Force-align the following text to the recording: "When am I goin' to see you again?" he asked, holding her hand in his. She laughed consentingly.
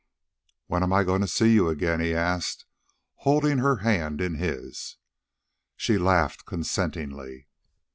"When 0.65 0.81
am 0.81 0.91
I 0.91 1.03
goin' 1.03 1.21
to 1.21 1.27
see 1.27 1.53
you 1.53 1.69
again?" 1.69 1.99
he 1.99 2.15
asked, 2.15 2.65
holding 3.17 3.59
her 3.59 3.75
hand 3.85 4.19
in 4.19 4.33
his. 4.33 4.97
She 5.77 5.99
laughed 5.99 6.43
consentingly. 6.45 7.45